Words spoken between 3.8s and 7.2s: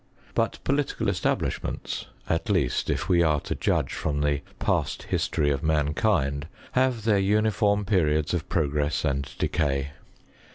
from the past history of mankind, have their